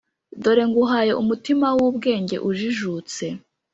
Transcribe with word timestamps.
dore 0.41 0.63
nguhaye 0.69 1.11
umutima 1.21 1.67
w’ubwenge 1.77 2.35
ujijutse; 2.49 3.25